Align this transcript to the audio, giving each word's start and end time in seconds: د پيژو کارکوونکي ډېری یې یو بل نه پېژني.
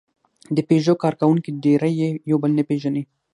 د 0.55 0.57
پيژو 0.67 0.93
کارکوونکي 1.03 1.49
ډېری 1.63 1.91
یې 2.01 2.09
یو 2.29 2.37
بل 2.43 2.51
نه 2.59 2.63
پېژني. 2.69 3.03